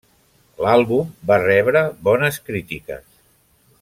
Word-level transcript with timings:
L'àlbum 0.63 1.11
va 1.31 1.37
rebre 1.43 1.83
bones 2.09 2.41
crítiques. 2.49 3.07